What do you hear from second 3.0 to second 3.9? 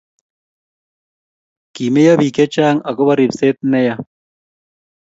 ribset ne